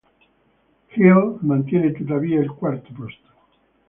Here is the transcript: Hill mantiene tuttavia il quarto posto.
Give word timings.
Hill 0.93 1.37
mantiene 1.43 1.91
tuttavia 1.91 2.41
il 2.41 2.49
quarto 2.49 2.91
posto. 2.91 3.27